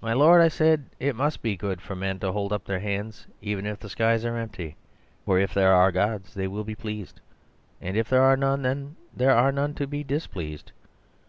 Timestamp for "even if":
3.40-3.78